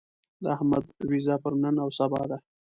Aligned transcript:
د 0.41 0.45
احمد 0.55 0.85
وېزه 1.09 1.35
پر 1.43 1.53
نن 1.63 1.75
او 1.83 1.89
سبا 1.99 2.21
ده. 2.29 2.37